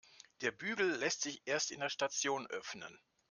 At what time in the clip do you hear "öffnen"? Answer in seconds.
2.47-2.97